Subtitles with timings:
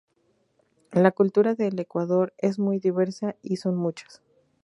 [0.93, 4.23] La cultura del Ecuador es muy diversa y son muchas.